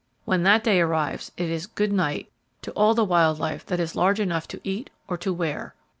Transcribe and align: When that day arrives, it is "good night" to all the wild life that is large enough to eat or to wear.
When 0.25 0.41
that 0.41 0.63
day 0.63 0.81
arrives, 0.81 1.31
it 1.37 1.47
is 1.47 1.67
"good 1.67 1.93
night" 1.93 2.31
to 2.63 2.71
all 2.71 2.95
the 2.95 3.05
wild 3.05 3.37
life 3.37 3.63
that 3.67 3.79
is 3.79 3.95
large 3.95 4.19
enough 4.19 4.47
to 4.47 4.59
eat 4.63 4.89
or 5.07 5.15
to 5.17 5.31
wear. 5.31 5.75